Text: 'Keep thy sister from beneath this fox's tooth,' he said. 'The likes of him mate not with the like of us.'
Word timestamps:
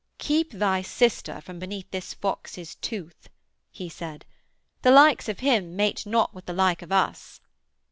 'Keep 0.17 0.51
thy 0.53 0.81
sister 0.81 1.39
from 1.41 1.59
beneath 1.59 1.91
this 1.91 2.11
fox's 2.15 2.73
tooth,' 2.73 3.29
he 3.69 3.87
said. 3.87 4.25
'The 4.81 4.89
likes 4.89 5.29
of 5.29 5.41
him 5.41 5.75
mate 5.75 6.07
not 6.07 6.33
with 6.33 6.47
the 6.47 6.53
like 6.53 6.81
of 6.81 6.91
us.' 6.91 7.39